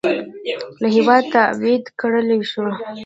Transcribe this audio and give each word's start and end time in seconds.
له 0.81 0.87
هېواده 0.95 1.41
تبعید 1.53 1.85
کړل 1.99 2.27
شو. 2.51 2.65